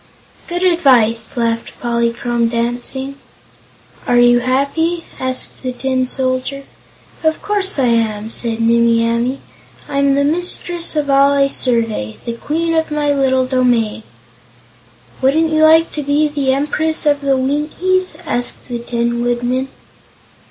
[0.47, 3.17] "Good advice!" laughed Polychrome, dancing.
[4.07, 6.63] "Are you happy?" asked the Tin Soldier.
[7.23, 9.37] "Of course I am," said Nimmie Amee;
[9.87, 14.01] "I'm the mistress of all I survey the queen of my little domain."
[15.21, 19.67] "Wouldn't you like to be the Empress of the Winkies?" asked the Tin Woodman.